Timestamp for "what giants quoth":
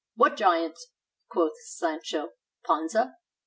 0.15-1.61